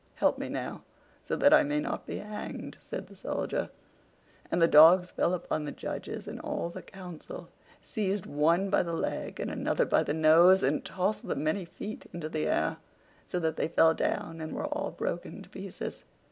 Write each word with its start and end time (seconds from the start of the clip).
"Help 0.15 0.39
me 0.39 0.49
now, 0.49 0.81
so 1.23 1.35
that 1.35 1.53
I 1.53 1.61
may 1.61 1.79
not 1.79 2.07
be 2.07 2.15
hanged," 2.15 2.79
said 2.81 3.05
the 3.05 3.13
Soldier. 3.13 3.69
And 4.49 4.59
the 4.59 4.67
dogs 4.67 5.11
fell 5.11 5.31
upon 5.35 5.63
the 5.63 5.71
judges 5.71 6.27
and 6.27 6.39
all 6.39 6.71
the 6.71 6.81
council, 6.81 7.49
seized 7.83 8.25
one 8.25 8.71
by 8.71 8.81
the 8.81 8.95
leg 8.95 9.39
and 9.39 9.51
another 9.51 9.85
by 9.85 10.01
the 10.01 10.15
nose, 10.15 10.63
and 10.63 10.83
tossed 10.83 11.27
them 11.27 11.43
many 11.43 11.65
feet 11.65 12.07
into 12.13 12.29
the 12.29 12.47
air, 12.47 12.77
so 13.27 13.39
that 13.41 13.57
they 13.57 13.67
fell 13.67 13.93
down 13.93 14.41
and 14.41 14.53
were 14.55 14.65
all 14.65 14.89
broken 14.89 15.43
to 15.43 15.49
pieces. 15.49 16.01